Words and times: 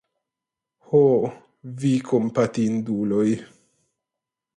Ho, 0.93 1.01
vi 1.83 1.91
kompatinduloj! 2.07 3.27